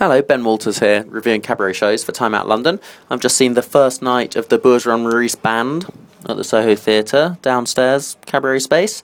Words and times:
Hello, 0.00 0.22
Ben 0.22 0.42
Walters 0.44 0.78
here, 0.78 1.04
reviewing 1.08 1.42
cabaret 1.42 1.74
shows 1.74 2.02
for 2.02 2.12
Time 2.12 2.34
Out 2.34 2.48
London. 2.48 2.80
I've 3.10 3.20
just 3.20 3.36
seen 3.36 3.52
the 3.52 3.60
first 3.60 4.00
night 4.00 4.34
of 4.34 4.48
the 4.48 4.56
Bourgeois 4.56 4.96
Maurice 4.96 5.34
Band 5.34 5.84
at 6.26 6.38
the 6.38 6.42
Soho 6.42 6.74
Theatre, 6.74 7.36
downstairs, 7.42 8.16
cabaret 8.24 8.60
space. 8.60 9.02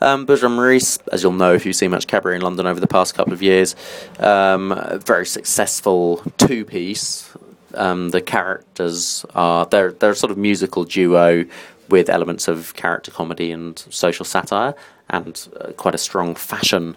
Um, 0.00 0.24
Bourgeois 0.24 0.48
Maurice, 0.48 0.96
as 1.12 1.22
you'll 1.22 1.32
know 1.32 1.52
if 1.52 1.66
you've 1.66 1.76
seen 1.76 1.90
much 1.90 2.06
cabaret 2.06 2.36
in 2.36 2.40
London 2.40 2.66
over 2.66 2.80
the 2.80 2.86
past 2.86 3.14
couple 3.14 3.34
of 3.34 3.42
years, 3.42 3.76
um, 4.20 4.98
very 5.04 5.26
successful 5.26 6.22
two 6.38 6.64
piece. 6.64 7.30
Um, 7.74 8.08
the 8.08 8.22
characters 8.22 9.26
are, 9.34 9.66
they're, 9.66 9.92
they're 9.92 10.12
a 10.12 10.16
sort 10.16 10.30
of 10.30 10.38
musical 10.38 10.84
duo 10.84 11.44
with 11.90 12.08
elements 12.08 12.48
of 12.48 12.74
character 12.74 13.10
comedy 13.10 13.52
and 13.52 13.78
social 13.90 14.24
satire, 14.24 14.74
and 15.10 15.46
uh, 15.60 15.72
quite 15.72 15.94
a 15.94 15.98
strong 15.98 16.34
fashion 16.34 16.96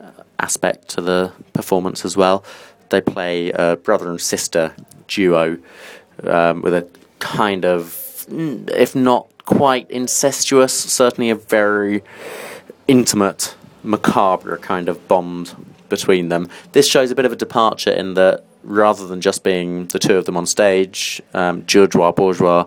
uh, 0.00 0.22
aspect 0.38 0.86
to 0.90 1.00
the 1.00 1.32
performance 1.52 2.04
as 2.04 2.16
well 2.16 2.44
they 2.92 3.00
play 3.00 3.50
a 3.50 3.76
brother 3.76 4.08
and 4.08 4.20
sister 4.20 4.72
duo 5.08 5.58
um, 6.22 6.62
with 6.62 6.74
a 6.74 6.86
kind 7.18 7.64
of, 7.64 8.24
if 8.28 8.94
not 8.94 9.28
quite 9.44 9.90
incestuous, 9.90 10.72
certainly 10.72 11.30
a 11.30 11.34
very 11.34 12.04
intimate, 12.86 13.56
macabre 13.82 14.56
kind 14.58 14.88
of 14.88 15.08
bond 15.08 15.56
between 15.88 16.28
them. 16.28 16.48
This 16.70 16.88
shows 16.88 17.10
a 17.10 17.14
bit 17.16 17.24
of 17.24 17.32
a 17.32 17.36
departure 17.36 17.90
in 17.90 18.14
that 18.14 18.44
rather 18.62 19.06
than 19.06 19.20
just 19.20 19.42
being 19.42 19.86
the 19.88 19.98
two 19.98 20.16
of 20.16 20.24
them 20.24 20.36
on 20.36 20.46
stage, 20.46 21.20
um, 21.34 21.66
Georgeois 21.66 22.12
Bourgeois 22.12 22.64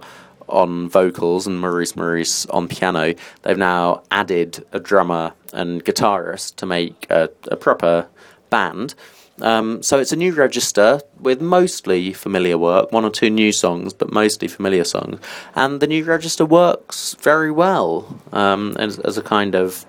on 0.48 0.90
vocals 0.90 1.48
and 1.48 1.60
Maurice 1.60 1.96
Maurice 1.96 2.46
on 2.48 2.68
piano, 2.68 3.16
they've 3.41 3.57
now 3.57 4.04
added 4.12 4.63
a 4.73 4.80
drummer 4.80 5.34
and 5.54 5.84
guitarist 5.84 6.55
to 6.57 6.66
make 6.66 7.07
a, 7.10 7.30
a 7.48 7.55
proper 7.55 8.07
band. 8.49 8.94
Um, 9.41 9.84
so 9.84 9.99
it's 9.99 10.12
a 10.12 10.16
new 10.16 10.34
register 10.34 11.02
with 11.20 11.41
mostly 11.41 12.13
familiar 12.13 12.57
work, 12.57 12.91
one 12.91 13.03
or 13.03 13.09
two 13.09 13.30
new 13.30 13.51
songs, 13.51 13.93
but 13.93 14.12
mostly 14.12 14.48
familiar 14.48 14.85
songs. 14.85 15.20
And 15.55 15.82
the 15.82 15.87
new 15.87 16.04
register 16.05 16.46
works 16.46 17.15
very 17.20 17.51
well 17.51 18.21
um, 18.32 18.77
as, 18.79 18.98
as, 18.99 19.18
a 19.18 19.21
kind 19.21 19.55
of 19.55 19.85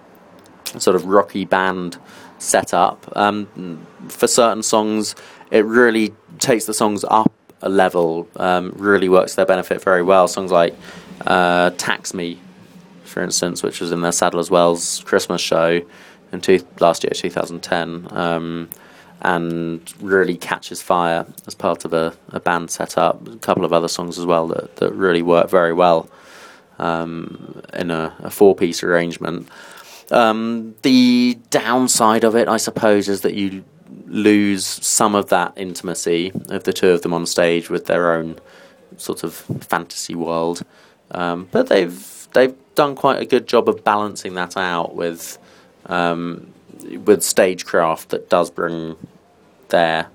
sort 0.79 0.97
of 0.97 1.05
rocky 1.07 1.45
band 1.45 1.97
setup. 2.39 3.07
Um, 3.17 3.87
for 4.09 4.27
certain 4.27 4.63
songs, 4.63 5.15
it 5.53 5.65
really 5.65 6.13
takes 6.39 6.65
the 6.65 6.75
songs 6.75 7.05
up 7.09 7.33
a 7.63 7.69
level, 7.69 8.29
um, 8.37 8.73
really 8.77 9.09
works 9.09 9.37
their 9.37 9.47
benefit 9.47 9.83
very 9.83 10.03
well. 10.03 10.27
Songs 10.27 10.51
like 10.51 10.75
uh, 11.25 11.71
Tax 11.71 12.15
Me, 12.15 12.41
for 13.05 13.23
instance, 13.23 13.63
which 13.63 13.81
was 13.81 13.93
in 13.93 14.01
their 14.01 14.13
Sadler's 14.13 14.51
Wells 14.51 15.03
Christmas 15.05 15.41
show 15.41 15.81
in 16.33 16.41
two, 16.41 16.67
last 16.81 17.05
year, 17.05 17.13
2010 17.15 18.69
and 19.23 19.93
really 20.01 20.37
catches 20.37 20.83
fire 20.83 21.27
as 21.47 21.55
part 21.55 21.85
of 21.85 21.93
a, 21.93 22.15
a 22.31 22.41
band 22.41 22.71
setup. 22.71 23.27
A 23.29 23.37
couple 23.37 23.65
of 23.65 23.73
other 23.73 23.89
songs 23.89 24.19
as 24.19 24.27
well 24.27 24.49
that, 24.49 24.77
that 24.77 24.93
really 24.93 25.23
work 25.23 25.51
very 25.51 25.73
well 25.73 26.09
um, 26.79 27.63
in 27.73 27.91
a, 27.91 28.15
a 28.21 28.31
four 28.31 28.55
piece 28.55 28.83
arrangement. 28.83 29.49
Um, 30.11 30.75
the 30.83 31.39
downside 31.51 32.25
of 32.25 32.37
it, 32.37 32.49
I 32.49 32.59
suppose, 32.59 33.09
is 33.09 33.23
that 33.23 33.35
you 33.35 33.65
lose 34.07 34.65
some 34.65 35.15
of 35.15 35.29
that 35.31 35.53
intimacy 35.57 36.33
of 36.49 36.65
the 36.65 36.73
two 36.73 36.91
of 36.91 37.03
them 37.03 37.13
on 37.13 37.27
stage 37.27 37.71
with 37.71 37.87
their 37.87 38.13
own 38.13 38.39
sort 38.97 39.25
of 39.25 39.35
fantasy 39.35 40.15
world. 40.15 40.63
Um, 41.11 41.49
but 41.51 41.69
they've 41.69 42.29
they've 42.35 42.55
done 42.75 42.95
quite 42.95 43.21
a 43.21 43.25
good 43.25 43.47
job 43.47 43.69
of 43.69 43.83
balancing 43.83 44.35
that 44.35 44.57
out 44.57 44.95
with 44.95 45.39
um, 45.87 46.53
with 47.05 47.23
stagecraft 47.23 48.11
that 48.11 48.29
does 48.29 48.51
bring 48.51 48.97
their 49.69 50.09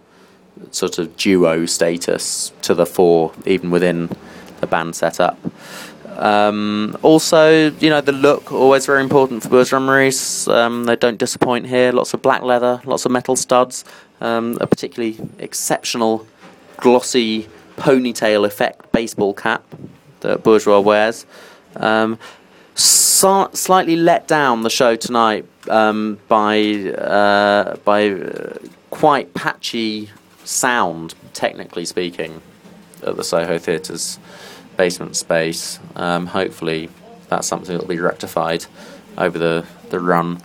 sort 0.71 0.99
of 0.99 1.15
duo 1.17 1.65
status 1.65 2.51
to 2.61 2.73
the 2.73 2.85
fore, 2.85 3.33
even 3.45 3.71
within 3.71 4.09
the 4.59 4.67
band 4.67 4.95
setup. 4.95 5.37
Um, 6.17 6.97
also, 7.01 7.71
you 7.71 7.89
know, 7.89 8.01
the 8.01 8.11
look 8.11 8.51
always 8.51 8.85
very 8.85 9.01
important 9.01 9.43
for 9.43 9.49
Bourgeois 9.49 9.79
Maurice. 9.79 10.47
Um, 10.47 10.83
they 10.83 10.95
don't 10.95 11.17
disappoint 11.17 11.67
here. 11.67 11.91
Lots 11.91 12.13
of 12.13 12.21
black 12.21 12.43
leather, 12.43 12.81
lots 12.85 13.05
of 13.05 13.11
metal 13.11 13.35
studs, 13.35 13.85
um, 14.19 14.57
a 14.61 14.67
particularly 14.67 15.17
exceptional 15.39 16.27
glossy 16.77 17.47
ponytail 17.77 18.45
effect 18.45 18.91
baseball 18.91 19.33
cap 19.33 19.63
that 20.19 20.43
Bourgeois 20.43 20.79
wears. 20.79 21.25
Um, 21.75 22.19
so, 22.75 23.49
slightly 23.53 23.95
let 23.95 24.27
down 24.27 24.63
the 24.63 24.69
show 24.69 24.95
tonight 24.95 25.45
um, 25.69 26.19
by 26.27 26.73
uh, 26.91 27.77
by 27.77 28.09
uh, 28.09 28.57
quite 28.89 29.33
patchy 29.33 30.09
sound, 30.43 31.15
technically 31.33 31.85
speaking, 31.85 32.41
at 33.05 33.15
the 33.15 33.23
Soho 33.23 33.57
Theatre's 33.57 34.19
basement 34.77 35.15
space. 35.15 35.79
Um, 35.95 36.27
hopefully, 36.27 36.89
that's 37.29 37.47
something 37.47 37.73
that 37.73 37.81
will 37.81 37.95
be 37.95 37.99
rectified 37.99 38.65
over 39.17 39.37
the 39.37 39.65
the 39.89 39.99
run. 39.99 40.41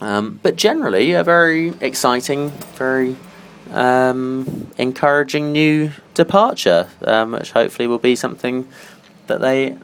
Um, 0.00 0.40
but 0.42 0.56
generally, 0.56 1.12
a 1.12 1.24
very 1.24 1.72
exciting, 1.80 2.50
very 2.76 3.16
um, 3.70 4.70
encouraging 4.76 5.52
new 5.52 5.92
departure, 6.14 6.88
um, 7.02 7.32
which 7.32 7.52
hopefully 7.52 7.86
will 7.86 7.98
be 7.98 8.16
something 8.16 8.68
that 9.26 9.40
they 9.40 9.76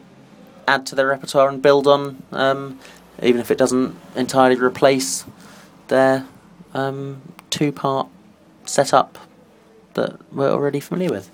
add 0.66 0.86
to 0.86 0.94
their 0.94 1.08
repertoire 1.08 1.48
and 1.48 1.62
build 1.62 1.86
on, 1.86 2.22
um, 2.32 2.78
even 3.22 3.40
if 3.40 3.50
it 3.50 3.58
doesn't 3.58 3.96
entirely 4.16 4.56
replace 4.56 5.24
their 5.88 6.26
um, 6.74 7.20
two 7.50 7.72
part 7.72 8.08
setup 8.64 9.18
that 9.94 10.18
we're 10.32 10.50
already 10.50 10.80
familiar 10.80 11.10
with. 11.10 11.30